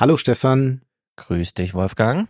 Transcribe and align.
Hallo 0.00 0.16
Stefan. 0.16 0.82
Grüß 1.16 1.54
dich, 1.54 1.74
Wolfgang. 1.74 2.28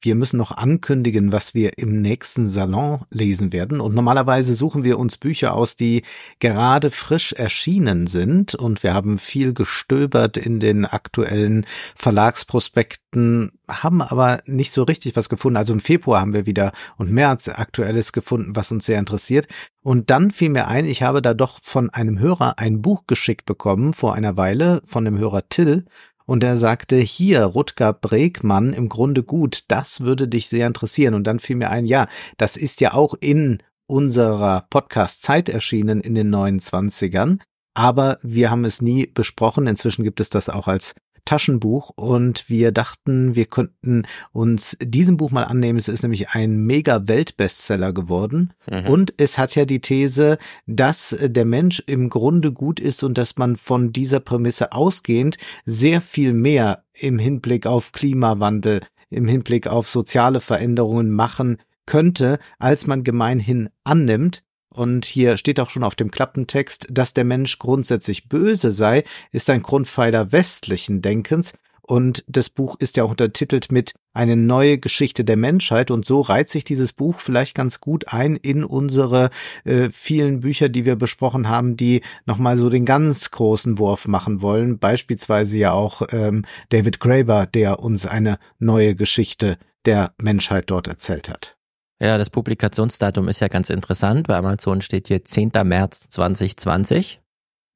Wir 0.00 0.16
müssen 0.16 0.36
noch 0.36 0.50
ankündigen, 0.50 1.30
was 1.30 1.54
wir 1.54 1.78
im 1.78 2.02
nächsten 2.02 2.48
Salon 2.48 3.04
lesen 3.08 3.52
werden. 3.52 3.80
Und 3.80 3.94
normalerweise 3.94 4.56
suchen 4.56 4.82
wir 4.82 4.98
uns 4.98 5.16
Bücher 5.16 5.54
aus, 5.54 5.76
die 5.76 6.02
gerade 6.40 6.90
frisch 6.90 7.34
erschienen 7.34 8.08
sind. 8.08 8.56
Und 8.56 8.82
wir 8.82 8.94
haben 8.94 9.18
viel 9.18 9.54
gestöbert 9.54 10.36
in 10.36 10.58
den 10.58 10.84
aktuellen 10.84 11.66
Verlagsprospekten, 11.94 13.52
haben 13.68 14.02
aber 14.02 14.42
nicht 14.46 14.72
so 14.72 14.82
richtig 14.82 15.14
was 15.14 15.28
gefunden. 15.28 15.58
Also 15.58 15.72
im 15.72 15.78
Februar 15.78 16.20
haben 16.20 16.34
wir 16.34 16.46
wieder 16.46 16.72
und 16.96 17.12
März 17.12 17.48
aktuelles 17.48 18.12
gefunden, 18.12 18.56
was 18.56 18.72
uns 18.72 18.86
sehr 18.86 18.98
interessiert. 18.98 19.46
Und 19.84 20.10
dann 20.10 20.32
fiel 20.32 20.50
mir 20.50 20.66
ein, 20.66 20.84
ich 20.84 21.04
habe 21.04 21.22
da 21.22 21.32
doch 21.32 21.60
von 21.62 21.90
einem 21.90 22.18
Hörer 22.18 22.58
ein 22.58 22.82
Buch 22.82 23.04
geschickt 23.06 23.46
bekommen 23.46 23.94
vor 23.94 24.14
einer 24.14 24.36
Weile 24.36 24.82
von 24.84 25.04
dem 25.04 25.16
Hörer 25.16 25.48
Till 25.48 25.84
und 26.32 26.42
er 26.42 26.56
sagte, 26.56 26.96
hier, 26.96 27.44
Rutger 27.44 27.92
Bregmann, 27.92 28.72
im 28.72 28.88
Grunde 28.88 29.22
gut, 29.22 29.64
das 29.68 30.00
würde 30.00 30.28
dich 30.28 30.48
sehr 30.48 30.66
interessieren. 30.66 31.12
Und 31.12 31.24
dann 31.24 31.40
fiel 31.40 31.56
mir 31.56 31.68
ein, 31.68 31.84
ja, 31.84 32.08
das 32.38 32.56
ist 32.56 32.80
ja 32.80 32.94
auch 32.94 33.12
in 33.20 33.62
unserer 33.86 34.64
Podcast-Zeit 34.70 35.50
erschienen 35.50 36.00
in 36.00 36.14
den 36.14 36.34
29ern. 36.34 37.38
Aber 37.74 38.18
wir 38.22 38.50
haben 38.50 38.64
es 38.64 38.80
nie 38.80 39.08
besprochen. 39.08 39.66
Inzwischen 39.66 40.04
gibt 40.04 40.20
es 40.20 40.30
das 40.30 40.48
auch 40.48 40.68
als 40.68 40.94
Taschenbuch 41.24 41.90
und 41.90 42.48
wir 42.48 42.72
dachten, 42.72 43.34
wir 43.34 43.46
könnten 43.46 44.04
uns 44.32 44.76
diesem 44.82 45.16
Buch 45.16 45.30
mal 45.30 45.44
annehmen. 45.44 45.78
Es 45.78 45.88
ist 45.88 46.02
nämlich 46.02 46.30
ein 46.30 46.64
mega 46.66 47.08
Weltbestseller 47.08 47.92
geworden 47.92 48.52
mhm. 48.70 48.86
und 48.86 49.14
es 49.16 49.38
hat 49.38 49.54
ja 49.54 49.64
die 49.64 49.80
These, 49.80 50.38
dass 50.66 51.16
der 51.20 51.44
Mensch 51.44 51.82
im 51.86 52.08
Grunde 52.08 52.52
gut 52.52 52.80
ist 52.80 53.02
und 53.02 53.18
dass 53.18 53.36
man 53.36 53.56
von 53.56 53.92
dieser 53.92 54.20
Prämisse 54.20 54.72
ausgehend 54.72 55.38
sehr 55.64 56.00
viel 56.00 56.32
mehr 56.32 56.84
im 56.92 57.18
Hinblick 57.18 57.66
auf 57.66 57.92
Klimawandel, 57.92 58.82
im 59.10 59.28
Hinblick 59.28 59.66
auf 59.66 59.88
soziale 59.88 60.40
Veränderungen 60.40 61.10
machen 61.10 61.58
könnte, 61.86 62.38
als 62.58 62.86
man 62.86 63.04
gemeinhin 63.04 63.68
annimmt. 63.84 64.42
Und 64.72 65.04
hier 65.04 65.36
steht 65.36 65.60
auch 65.60 65.70
schon 65.70 65.84
auf 65.84 65.94
dem 65.94 66.10
Klappentext, 66.10 66.86
dass 66.90 67.14
der 67.14 67.24
Mensch 67.24 67.58
grundsätzlich 67.58 68.28
böse 68.28 68.72
sei, 68.72 69.04
ist 69.30 69.50
ein 69.50 69.62
Grundpfeiler 69.62 70.32
westlichen 70.32 71.02
Denkens. 71.02 71.54
Und 71.82 72.24
das 72.28 72.48
Buch 72.48 72.76
ist 72.78 72.96
ja 72.96 73.04
auch 73.04 73.10
untertitelt 73.10 73.72
mit 73.72 73.94
eine 74.14 74.36
neue 74.36 74.78
Geschichte 74.78 75.24
der 75.24 75.36
Menschheit. 75.36 75.90
Und 75.90 76.06
so 76.06 76.20
reiht 76.20 76.48
sich 76.48 76.64
dieses 76.64 76.92
Buch 76.92 77.18
vielleicht 77.18 77.54
ganz 77.56 77.80
gut 77.80 78.08
ein 78.08 78.36
in 78.36 78.64
unsere 78.64 79.30
äh, 79.64 79.90
vielen 79.92 80.40
Bücher, 80.40 80.68
die 80.68 80.86
wir 80.86 80.96
besprochen 80.96 81.48
haben, 81.48 81.76
die 81.76 82.02
nochmal 82.24 82.56
so 82.56 82.70
den 82.70 82.86
ganz 82.86 83.30
großen 83.32 83.78
Wurf 83.78 84.06
machen 84.06 84.42
wollen. 84.42 84.78
Beispielsweise 84.78 85.58
ja 85.58 85.72
auch 85.72 86.02
ähm, 86.12 86.44
David 86.68 87.00
Graeber, 87.00 87.46
der 87.46 87.80
uns 87.80 88.06
eine 88.06 88.38
neue 88.58 88.94
Geschichte 88.94 89.58
der 89.84 90.14
Menschheit 90.18 90.70
dort 90.70 90.86
erzählt 90.86 91.28
hat. 91.28 91.56
Ja, 92.02 92.18
das 92.18 92.30
Publikationsdatum 92.30 93.28
ist 93.28 93.38
ja 93.38 93.46
ganz 93.46 93.70
interessant. 93.70 94.26
Bei 94.26 94.36
Amazon 94.36 94.82
steht 94.82 95.06
hier 95.06 95.24
10. 95.24 95.52
März 95.62 96.08
2020. 96.10 97.22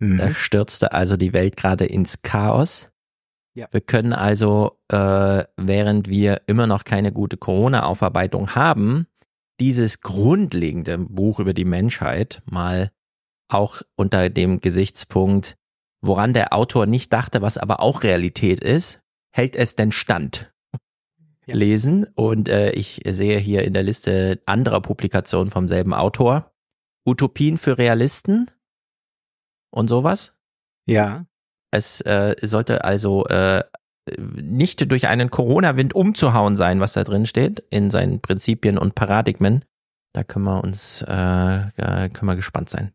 Mhm. 0.01 0.19
Da 0.19 0.33
stürzte 0.33 0.91
also 0.91 1.17
die 1.17 1.33
Welt 1.33 1.57
gerade 1.57 1.87
ins 1.87 2.23
Chaos. 2.23 2.91
Ja. 3.55 3.69
Wir 3.71 3.81
können 3.81 4.13
also, 4.13 4.81
äh, 4.89 5.45
während 5.57 6.09
wir 6.09 6.43
immer 6.49 6.67
noch 6.67 6.83
keine 6.83 7.13
gute 7.13 7.37
Corona-Aufarbeitung 7.37 8.57
haben, 8.57 9.07
dieses 9.61 10.01
grundlegende 10.01 10.99
Buch 10.99 11.39
über 11.39 11.55
die 11.55 11.65
Menschheit 11.65 12.43
mal 12.47 12.91
auch 13.49 13.83
unter 13.95 14.29
dem 14.29 14.61
Gesichtspunkt, 14.61 15.57
woran 16.03 16.33
der 16.33 16.53
Autor 16.53 16.87
nicht 16.87 17.13
dachte, 17.13 17.43
was 17.43 17.59
aber 17.59 17.79
auch 17.79 18.03
Realität 18.03 18.61
ist, 18.61 18.99
hält 19.33 19.55
es 19.55 19.77
denn 19.77 19.93
stand? 19.93 20.53
Ja. 21.47 21.55
lesen. 21.55 22.07
Und 22.15 22.49
äh, 22.49 22.71
ich 22.73 23.03
sehe 23.07 23.39
hier 23.39 23.65
in 23.65 23.73
der 23.73 23.83
Liste 23.83 24.41
anderer 24.47 24.81
Publikationen 24.81 25.51
vom 25.51 25.69
selben 25.69 25.95
Autor. 25.95 26.53
Utopien 27.07 27.57
für 27.57 27.79
Realisten 27.79 28.51
und 29.71 29.89
sowas. 29.89 30.35
Ja. 30.87 31.27
Es 31.71 32.01
äh, 32.01 32.35
sollte 32.43 32.85
also 32.85 33.27
äh, 33.27 33.63
nicht 34.19 34.91
durch 34.91 35.09
einen 35.09 35.31
Corona-Wind 35.31 35.95
umzuhauen 35.95 36.57
sein, 36.57 36.81
was 36.81 36.93
da 36.93 37.05
drin 37.05 37.27
steht, 37.27 37.61
in 37.71 37.91
seinen 37.91 38.21
Prinzipien 38.21 38.79
und 38.79 38.95
Paradigmen. 38.95 39.65
Da 40.13 40.25
können 40.25 40.45
wir 40.45 40.63
uns, 40.63 41.03
äh, 41.03 41.07
können 41.07 42.27
wir 42.27 42.37
gespannt 42.37 42.71
sein. 42.71 42.93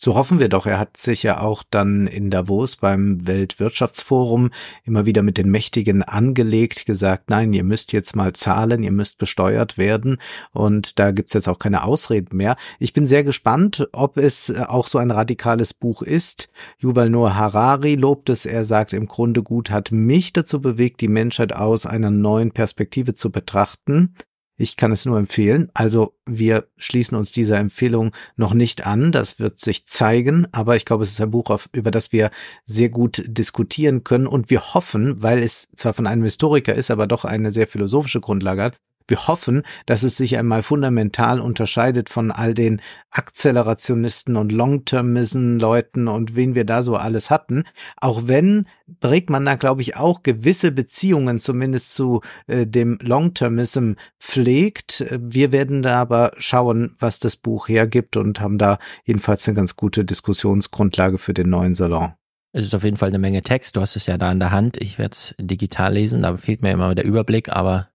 So 0.00 0.14
hoffen 0.14 0.38
wir 0.38 0.48
doch. 0.48 0.66
Er 0.66 0.78
hat 0.78 0.96
sich 0.96 1.24
ja 1.24 1.40
auch 1.40 1.64
dann 1.68 2.06
in 2.06 2.30
Davos 2.30 2.76
beim 2.76 3.26
Weltwirtschaftsforum 3.26 4.50
immer 4.84 5.06
wieder 5.06 5.24
mit 5.24 5.38
den 5.38 5.50
Mächtigen 5.50 6.04
angelegt, 6.04 6.86
gesagt, 6.86 7.30
nein, 7.30 7.52
ihr 7.52 7.64
müsst 7.64 7.92
jetzt 7.92 8.14
mal 8.14 8.32
zahlen, 8.32 8.84
ihr 8.84 8.92
müsst 8.92 9.18
besteuert 9.18 9.76
werden 9.76 10.18
und 10.52 11.00
da 11.00 11.10
gibt's 11.10 11.32
jetzt 11.32 11.48
auch 11.48 11.58
keine 11.58 11.82
Ausreden 11.82 12.36
mehr. 12.36 12.56
Ich 12.78 12.92
bin 12.92 13.08
sehr 13.08 13.24
gespannt, 13.24 13.88
ob 13.92 14.18
es 14.18 14.54
auch 14.56 14.86
so 14.86 14.98
ein 14.98 15.10
radikales 15.10 15.74
Buch 15.74 16.02
ist. 16.02 16.48
Yuval 16.78 17.10
Noah 17.10 17.34
Harari 17.34 17.96
lobt 17.96 18.30
es, 18.30 18.46
er 18.46 18.62
sagt 18.62 18.92
im 18.92 19.08
Grunde 19.08 19.42
gut, 19.42 19.72
hat 19.72 19.90
mich 19.90 20.32
dazu 20.32 20.60
bewegt, 20.60 21.00
die 21.00 21.08
Menschheit 21.08 21.52
aus 21.52 21.86
einer 21.86 22.12
neuen 22.12 22.52
Perspektive 22.52 23.14
zu 23.14 23.32
betrachten. 23.32 24.14
Ich 24.60 24.76
kann 24.76 24.90
es 24.90 25.06
nur 25.06 25.16
empfehlen. 25.18 25.70
Also 25.72 26.14
wir 26.26 26.66
schließen 26.76 27.16
uns 27.16 27.30
dieser 27.30 27.58
Empfehlung 27.58 28.10
noch 28.36 28.54
nicht 28.54 28.86
an. 28.86 29.12
Das 29.12 29.38
wird 29.38 29.60
sich 29.60 29.86
zeigen. 29.86 30.48
Aber 30.50 30.74
ich 30.74 30.84
glaube, 30.84 31.04
es 31.04 31.10
ist 31.10 31.20
ein 31.20 31.30
Buch, 31.30 31.56
über 31.72 31.92
das 31.92 32.12
wir 32.12 32.32
sehr 32.66 32.88
gut 32.88 33.22
diskutieren 33.24 34.02
können. 34.02 34.26
Und 34.26 34.50
wir 34.50 34.74
hoffen, 34.74 35.22
weil 35.22 35.38
es 35.38 35.68
zwar 35.76 35.94
von 35.94 36.08
einem 36.08 36.24
Historiker 36.24 36.74
ist, 36.74 36.90
aber 36.90 37.06
doch 37.06 37.24
eine 37.24 37.52
sehr 37.52 37.68
philosophische 37.68 38.20
Grundlage 38.20 38.62
hat, 38.64 38.80
wir 39.08 39.26
hoffen, 39.26 39.62
dass 39.86 40.02
es 40.02 40.16
sich 40.16 40.36
einmal 40.38 40.62
fundamental 40.62 41.40
unterscheidet 41.40 42.08
von 42.08 42.30
all 42.30 42.54
den 42.54 42.80
Akzelerationisten 43.10 44.36
und 44.36 44.52
Long-Termism-Leuten 44.52 46.08
und 46.08 46.36
wen 46.36 46.54
wir 46.54 46.64
da 46.64 46.82
so 46.82 46.96
alles 46.96 47.30
hatten. 47.30 47.64
Auch 47.96 48.22
wenn 48.26 48.66
Bregmann 49.00 49.44
da, 49.44 49.56
glaube 49.56 49.82
ich, 49.82 49.96
auch 49.96 50.22
gewisse 50.22 50.72
Beziehungen 50.72 51.40
zumindest 51.40 51.94
zu 51.94 52.20
äh, 52.46 52.66
dem 52.66 52.98
Long-Termism 53.02 53.92
pflegt. 54.18 55.04
Wir 55.18 55.52
werden 55.52 55.82
da 55.82 56.00
aber 56.00 56.32
schauen, 56.38 56.96
was 56.98 57.18
das 57.18 57.36
Buch 57.36 57.68
hergibt 57.68 58.16
und 58.16 58.40
haben 58.40 58.58
da 58.58 58.78
jedenfalls 59.04 59.46
eine 59.48 59.56
ganz 59.56 59.76
gute 59.76 60.04
Diskussionsgrundlage 60.04 61.18
für 61.18 61.34
den 61.34 61.50
neuen 61.50 61.74
Salon. 61.74 62.12
Es 62.52 62.64
ist 62.64 62.74
auf 62.74 62.84
jeden 62.84 62.96
Fall 62.96 63.10
eine 63.10 63.18
Menge 63.18 63.42
Text. 63.42 63.76
Du 63.76 63.80
hast 63.80 63.94
es 63.96 64.06
ja 64.06 64.16
da 64.16 64.32
in 64.32 64.40
der 64.40 64.50
Hand. 64.50 64.78
Ich 64.78 64.98
werde 64.98 65.12
es 65.12 65.34
digital 65.38 65.92
lesen. 65.92 66.22
Da 66.22 66.36
fehlt 66.36 66.62
mir 66.62 66.72
immer 66.72 66.94
der 66.94 67.04
Überblick, 67.04 67.50
aber 67.50 67.88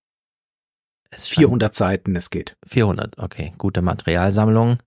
es 1.15 1.27
400 1.27 1.73
Seiten, 1.73 2.15
es 2.15 2.29
geht. 2.29 2.57
400, 2.65 3.17
okay, 3.19 3.53
gute 3.57 3.81
Materialsammlung. 3.81 4.77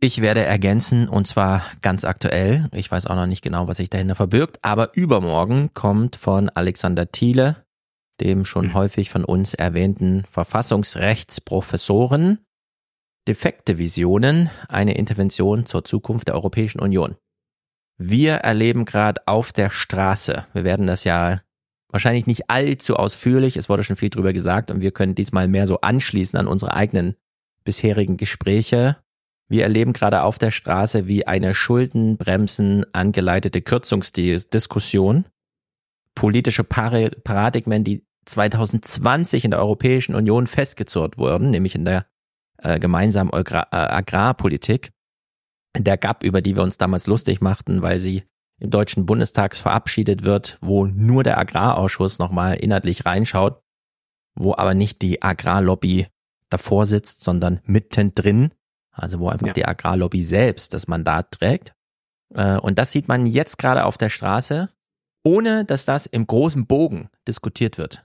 Ich 0.00 0.20
werde 0.20 0.44
ergänzen 0.44 1.08
und 1.08 1.26
zwar 1.26 1.64
ganz 1.82 2.04
aktuell. 2.04 2.68
Ich 2.72 2.88
weiß 2.90 3.06
auch 3.06 3.16
noch 3.16 3.26
nicht 3.26 3.42
genau, 3.42 3.66
was 3.66 3.78
sich 3.78 3.90
dahinter 3.90 4.14
verbirgt, 4.14 4.60
aber 4.62 4.96
übermorgen 4.96 5.74
kommt 5.74 6.14
von 6.14 6.48
Alexander 6.50 7.10
Thiele, 7.10 7.64
dem 8.20 8.44
schon 8.44 8.66
mhm. 8.66 8.74
häufig 8.74 9.10
von 9.10 9.24
uns 9.24 9.54
erwähnten 9.54 10.22
Verfassungsrechtsprofessoren, 10.30 12.38
defekte 13.26 13.78
Visionen, 13.78 14.50
eine 14.68 14.96
Intervention 14.96 15.66
zur 15.66 15.84
Zukunft 15.84 16.28
der 16.28 16.36
Europäischen 16.36 16.80
Union. 16.80 17.16
Wir 17.96 18.34
erleben 18.36 18.84
gerade 18.84 19.22
auf 19.26 19.52
der 19.52 19.70
Straße, 19.70 20.46
wir 20.52 20.62
werden 20.62 20.86
das 20.86 21.02
ja 21.02 21.40
wahrscheinlich 21.90 22.26
nicht 22.26 22.50
allzu 22.50 22.96
ausführlich. 22.96 23.56
Es 23.56 23.68
wurde 23.68 23.84
schon 23.84 23.96
viel 23.96 24.10
drüber 24.10 24.32
gesagt 24.32 24.70
und 24.70 24.80
wir 24.80 24.90
können 24.90 25.14
diesmal 25.14 25.48
mehr 25.48 25.66
so 25.66 25.80
anschließen 25.80 26.38
an 26.38 26.46
unsere 26.46 26.74
eigenen 26.74 27.14
bisherigen 27.64 28.16
Gespräche. 28.16 28.96
Wir 29.48 29.62
erleben 29.62 29.94
gerade 29.94 30.22
auf 30.22 30.38
der 30.38 30.50
Straße, 30.50 31.06
wie 31.06 31.26
eine 31.26 31.54
Schuldenbremsen 31.54 32.84
angeleitete 32.92 33.62
Kürzungsdiskussion, 33.62 35.24
politische 36.14 36.64
Paradigmen, 36.64 37.84
die 37.84 38.04
2020 38.26 39.44
in 39.44 39.52
der 39.52 39.60
Europäischen 39.60 40.14
Union 40.14 40.46
festgezurrt 40.46 41.16
wurden, 41.16 41.50
nämlich 41.50 41.74
in 41.74 41.86
der 41.86 42.06
äh, 42.58 42.78
gemeinsamen 42.78 43.32
Agra 43.32 43.68
äh, 43.72 43.76
Agrarpolitik, 43.76 44.90
der 45.76 45.96
GAP, 45.96 46.24
über 46.24 46.42
die 46.42 46.56
wir 46.56 46.62
uns 46.62 46.76
damals 46.76 47.06
lustig 47.06 47.40
machten, 47.40 47.80
weil 47.80 48.00
sie 48.00 48.24
im 48.60 48.70
Deutschen 48.70 49.06
Bundestag 49.06 49.54
verabschiedet 49.56 50.24
wird, 50.24 50.58
wo 50.60 50.86
nur 50.86 51.22
der 51.22 51.38
Agrarausschuss 51.38 52.18
nochmal 52.18 52.56
inhaltlich 52.56 53.06
reinschaut, 53.06 53.62
wo 54.34 54.54
aber 54.54 54.74
nicht 54.74 55.02
die 55.02 55.22
Agrarlobby 55.22 56.08
davor 56.50 56.86
sitzt, 56.86 57.22
sondern 57.22 57.60
mittendrin, 57.64 58.52
also 58.92 59.20
wo 59.20 59.28
einfach 59.28 59.48
ja. 59.48 59.52
die 59.52 59.66
Agrarlobby 59.66 60.22
selbst 60.22 60.74
das 60.74 60.88
Mandat 60.88 61.32
trägt. 61.32 61.74
Äh, 62.34 62.58
und 62.58 62.78
das 62.78 62.92
sieht 62.92 63.08
man 63.08 63.26
jetzt 63.26 63.58
gerade 63.58 63.84
auf 63.84 63.98
der 63.98 64.08
Straße, 64.08 64.70
ohne 65.24 65.64
dass 65.64 65.84
das 65.84 66.06
im 66.06 66.26
großen 66.26 66.66
Bogen 66.66 67.08
diskutiert 67.26 67.78
wird. 67.78 68.04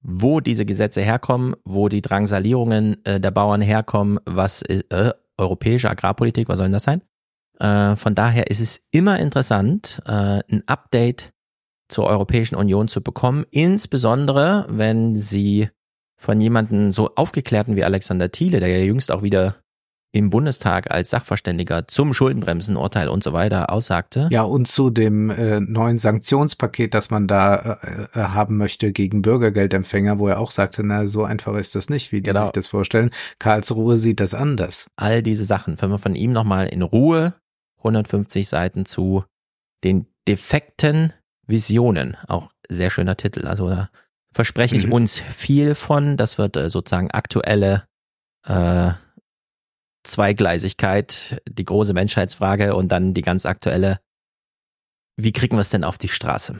Wo 0.00 0.40
diese 0.40 0.66
Gesetze 0.66 1.00
herkommen, 1.00 1.56
wo 1.64 1.88
die 1.88 2.02
Drangsalierungen 2.02 3.04
äh, 3.04 3.20
der 3.20 3.30
Bauern 3.30 3.62
herkommen, 3.62 4.20
was 4.24 4.62
ist, 4.62 4.92
äh, 4.92 5.12
europäische 5.36 5.90
Agrarpolitik, 5.90 6.48
was 6.48 6.58
soll 6.58 6.66
denn 6.66 6.72
das 6.72 6.84
sein? 6.84 7.02
Äh, 7.58 7.96
von 7.96 8.14
daher 8.14 8.50
ist 8.50 8.60
es 8.60 8.84
immer 8.90 9.18
interessant, 9.18 10.02
äh, 10.06 10.40
ein 10.50 10.62
Update 10.66 11.32
zur 11.88 12.06
Europäischen 12.06 12.56
Union 12.56 12.88
zu 12.88 13.02
bekommen, 13.02 13.44
insbesondere 13.50 14.66
wenn 14.68 15.16
sie 15.16 15.68
von 16.16 16.40
jemanden 16.40 16.92
so 16.92 17.14
aufgeklärten 17.16 17.76
wie 17.76 17.84
Alexander 17.84 18.32
Thiele, 18.32 18.60
der 18.60 18.68
ja 18.68 18.84
jüngst 18.84 19.12
auch 19.12 19.22
wieder 19.22 19.56
im 20.14 20.30
Bundestag 20.30 20.92
als 20.92 21.10
Sachverständiger 21.10 21.88
zum 21.88 22.14
Schuldenbremsenurteil 22.14 23.08
und 23.08 23.24
so 23.24 23.32
weiter 23.32 23.70
aussagte. 23.70 24.28
Ja, 24.30 24.42
und 24.42 24.68
zu 24.68 24.90
dem 24.90 25.28
äh, 25.28 25.58
neuen 25.58 25.98
Sanktionspaket, 25.98 26.94
das 26.94 27.10
man 27.10 27.26
da 27.26 27.80
äh, 27.82 28.20
äh, 28.20 28.22
haben 28.22 28.56
möchte 28.56 28.92
gegen 28.92 29.22
Bürgergeldempfänger, 29.22 30.20
wo 30.20 30.28
er 30.28 30.38
auch 30.38 30.52
sagte, 30.52 30.84
na, 30.84 31.08
so 31.08 31.24
einfach 31.24 31.56
ist 31.56 31.74
das 31.74 31.90
nicht, 31.90 32.12
wie 32.12 32.22
die 32.22 32.30
genau. 32.30 32.42
sich 32.42 32.52
das 32.52 32.68
vorstellen. 32.68 33.10
Karlsruhe 33.40 33.96
sieht 33.96 34.20
das 34.20 34.34
anders. 34.34 34.86
All 34.94 35.20
diese 35.20 35.44
Sachen, 35.44 35.82
wenn 35.82 35.90
wir 35.90 35.98
von 35.98 36.14
ihm 36.14 36.30
nochmal 36.30 36.68
in 36.68 36.82
Ruhe 36.82 37.34
150 37.84 38.48
Seiten 38.48 38.86
zu 38.86 39.24
den 39.84 40.06
defekten 40.26 41.12
Visionen, 41.46 42.16
auch 42.26 42.50
sehr 42.68 42.90
schöner 42.90 43.16
Titel, 43.16 43.46
also 43.46 43.68
da 43.68 43.90
verspreche 44.32 44.76
ich 44.76 44.86
mhm. 44.86 44.92
uns 44.92 45.20
viel 45.20 45.74
von, 45.74 46.16
das 46.16 46.38
wird 46.38 46.56
äh, 46.56 46.68
sozusagen 46.68 47.10
aktuelle 47.10 47.86
äh, 48.46 48.92
Zweigleisigkeit, 50.02 51.42
die 51.48 51.64
große 51.64 51.94
Menschheitsfrage 51.94 52.74
und 52.74 52.88
dann 52.88 53.14
die 53.14 53.22
ganz 53.22 53.46
aktuelle, 53.46 54.00
wie 55.16 55.32
kriegen 55.32 55.56
wir 55.56 55.60
es 55.60 55.70
denn 55.70 55.84
auf 55.84 55.98
die 55.98 56.08
Straße? 56.08 56.58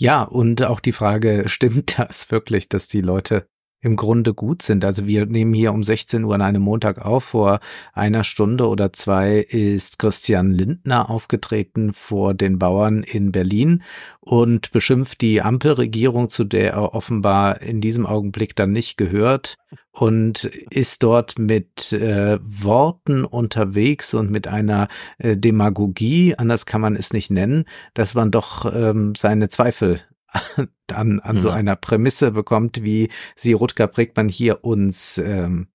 Ja, 0.00 0.22
und 0.22 0.62
auch 0.62 0.80
die 0.80 0.92
Frage, 0.92 1.48
stimmt 1.48 1.98
das 1.98 2.30
wirklich, 2.30 2.68
dass 2.68 2.88
die 2.88 3.02
Leute 3.02 3.46
im 3.82 3.96
Grunde 3.96 4.32
gut 4.32 4.62
sind. 4.62 4.84
Also 4.84 5.06
wir 5.06 5.26
nehmen 5.26 5.52
hier 5.52 5.72
um 5.72 5.84
16 5.84 6.24
Uhr 6.24 6.34
an 6.34 6.42
einem 6.42 6.62
Montag 6.62 7.04
auf. 7.04 7.24
Vor 7.24 7.60
einer 7.92 8.24
Stunde 8.24 8.68
oder 8.68 8.92
zwei 8.92 9.38
ist 9.38 9.98
Christian 9.98 10.52
Lindner 10.52 11.10
aufgetreten 11.10 11.92
vor 11.92 12.32
den 12.32 12.58
Bauern 12.58 13.02
in 13.02 13.32
Berlin 13.32 13.82
und 14.20 14.70
beschimpft 14.70 15.20
die 15.20 15.42
Ampelregierung, 15.42 16.30
zu 16.30 16.44
der 16.44 16.72
er 16.72 16.94
offenbar 16.94 17.60
in 17.60 17.80
diesem 17.80 18.06
Augenblick 18.06 18.54
dann 18.54 18.70
nicht 18.72 18.96
gehört 18.96 19.58
und 19.90 20.44
ist 20.70 21.02
dort 21.02 21.38
mit 21.38 21.92
äh, 21.92 22.38
Worten 22.42 23.24
unterwegs 23.24 24.14
und 24.14 24.30
mit 24.30 24.46
einer 24.46 24.88
äh, 25.18 25.36
Demagogie, 25.36 26.34
anders 26.36 26.66
kann 26.66 26.80
man 26.80 26.96
es 26.96 27.12
nicht 27.12 27.30
nennen, 27.30 27.64
dass 27.94 28.14
man 28.14 28.30
doch 28.30 28.72
ähm, 28.72 29.14
seine 29.16 29.48
Zweifel 29.48 30.00
an, 30.92 31.20
an 31.20 31.40
so 31.40 31.50
einer 31.50 31.76
Prämisse 31.76 32.32
bekommt, 32.32 32.82
wie 32.82 33.10
sie 33.36 33.52
Rutger 33.52 33.86
Bregmann 33.86 34.28
hier 34.28 34.64
uns 34.64 35.18
ähm, 35.18 35.68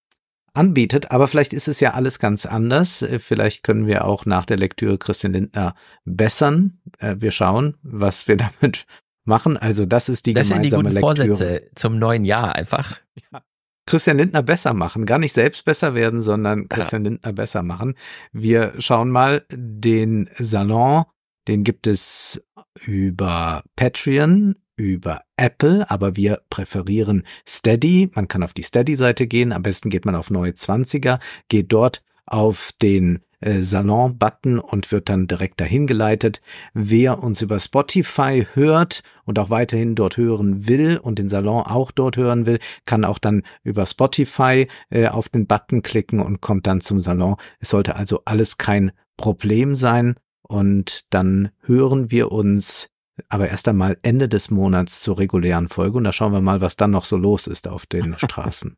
anbietet. 0.54 1.12
Aber 1.12 1.28
vielleicht 1.28 1.54
ist 1.54 1.68
es 1.68 1.80
ja 1.80 1.92
alles 1.92 2.20
ganz 2.20 2.46
anders. 2.46 3.02
Äh, 3.02 3.20
vielleicht 3.20 3.64
können 3.64 3.88
wir 3.88 4.06
auch 4.06 4.26
nach 4.26 4.46
der 4.46 4.58
Lektüre 4.58 4.98
Christian 4.98 5.34
Lindner 5.34 5.76
bessern. 6.04 6.80
Äh, 7.00 7.16
wir 7.20 7.32
schauen, 7.32 7.78
was 7.84 8.28
wir 8.28 8.38
damit 8.62 8.86
machen. 9.24 9.58
Also 9.58 9.86
das 9.86 10.10
ist 10.10 10.26
die 10.26 10.34
das 10.34 10.50
gemeinsame 10.50 10.90
sind 10.90 10.96
die 10.96 11.02
guten 11.02 11.08
Lektüre. 11.08 11.38
Vorsätze 11.38 11.70
zum 11.76 12.00
neuen 12.00 12.26
Jahr 12.26 12.56
einfach. 12.56 13.00
Ja. 13.32 13.42
Christian 13.86 14.18
Lindner 14.18 14.44
besser 14.44 14.74
machen, 14.74 15.06
gar 15.06 15.18
nicht 15.18 15.34
selbst 15.34 15.64
besser 15.64 15.96
werden, 15.96 16.22
sondern 16.22 16.68
Christian 16.68 17.06
ja. 17.06 17.12
Lindner 17.12 17.32
besser 17.32 17.64
machen. 17.64 17.96
Wir 18.34 18.74
schauen 18.80 19.10
mal 19.10 19.46
den 19.50 20.30
Salon 20.38 21.06
den 21.48 21.64
gibt 21.64 21.88
es 21.88 22.44
über 22.86 23.64
Patreon, 23.76 24.56
über 24.76 25.22
Apple, 25.38 25.90
aber 25.90 26.16
wir 26.16 26.42
präferieren 26.50 27.24
Steady. 27.48 28.10
Man 28.14 28.28
kann 28.28 28.44
auf 28.44 28.54
die 28.54 28.64
Steady-Seite 28.64 29.28
gehen. 29.28 29.52
Am 29.52 29.64
besten 29.64 29.90
geht 29.90 30.06
man 30.06 30.16
auf 30.16 30.30
neue 30.30 30.52
20er, 30.52 31.20
geht 31.50 31.72
dort 31.74 32.04
auf 32.26 32.72
den 32.82 33.20
äh, 33.40 33.62
Salon-Button 33.62 34.60
und 34.60 34.92
wird 34.92 35.10
dann 35.10 35.28
direkt 35.28 35.62
dahin 35.62 35.88
geleitet. 35.88 36.42
Wer 36.74 37.24
uns 37.24 37.42
über 37.42 37.60
Spotify 37.60 38.46
hört 38.54 39.04
und 39.26 39.40
auch 39.40 39.50
weiterhin 39.50 39.96
dort 39.96 40.18
hören 40.18 40.68
will 40.68 40.98
und 40.98 41.20
den 41.20 41.30
Salon 41.30 41.64
auch 41.64 41.92
dort 41.92 42.18
hören 42.18 42.46
will, 42.46 42.60
kann 42.86 43.06
auch 43.06 43.20
dann 43.20 43.44
über 43.64 43.86
Spotify 43.86 44.68
äh, 44.90 45.08
auf 45.08 45.30
den 45.30 45.48
Button 45.48 45.82
klicken 45.82 46.20
und 46.20 46.42
kommt 46.42 46.68
dann 46.68 46.82
zum 46.82 47.00
Salon. 47.00 47.38
Es 47.60 47.70
sollte 47.70 47.96
also 47.96 48.22
alles 48.26 48.58
kein 48.58 48.92
Problem 49.18 49.76
sein. 49.76 50.16
Und 50.48 51.06
dann 51.14 51.52
hören 51.62 52.12
wir 52.12 52.32
uns 52.32 52.90
aber 53.30 53.50
erst 53.50 53.68
einmal 53.68 53.98
Ende 54.04 54.30
des 54.30 54.50
Monats 54.52 55.02
zur 55.02 55.18
regulären 55.18 55.68
Folge 55.68 55.98
und 55.98 56.04
da 56.04 56.14
schauen 56.14 56.34
wir 56.34 56.42
mal, 56.42 56.62
was 56.62 56.76
dann 56.76 56.92
noch 56.92 57.06
so 57.06 57.18
los 57.18 57.48
ist 57.48 57.68
auf 57.68 57.86
den 57.86 58.14
Straßen. 58.18 58.78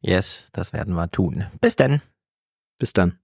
Yes, 0.00 0.50
das 0.52 0.72
werden 0.72 0.94
wir 0.94 1.10
tun. 1.10 1.46
Bis 1.60 1.76
dann. 1.76 2.02
Bis 2.78 2.92
dann. 2.92 3.18